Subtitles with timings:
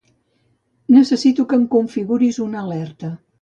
[0.95, 3.13] Necessito que em configuris una alerta.